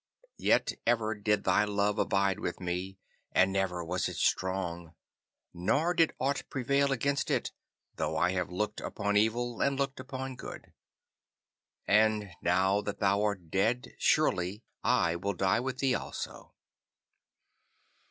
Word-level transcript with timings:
Yet 0.39 0.71
ever 0.87 1.13
did 1.13 1.43
thy 1.43 1.63
love 1.63 1.99
abide 1.99 2.39
with 2.39 2.59
me, 2.59 2.97
and 3.33 3.55
ever 3.55 3.85
was 3.85 4.09
it 4.09 4.15
strong, 4.15 4.95
nor 5.53 5.93
did 5.93 6.11
aught 6.17 6.41
prevail 6.49 6.91
against 6.91 7.29
it, 7.29 7.51
though 7.97 8.17
I 8.17 8.31
have 8.31 8.49
looked 8.49 8.81
upon 8.81 9.15
evil 9.15 9.61
and 9.61 9.77
looked 9.77 9.99
upon 9.99 10.37
good. 10.37 10.73
And 11.85 12.31
now 12.41 12.81
that 12.81 12.99
thou 12.99 13.21
art 13.21 13.51
dead, 13.51 13.91
surely 13.99 14.63
I 14.83 15.17
will 15.17 15.33
die 15.33 15.59
with 15.59 15.77
thee 15.77 15.93
also. 15.93 16.55